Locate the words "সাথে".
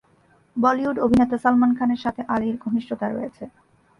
2.05-2.21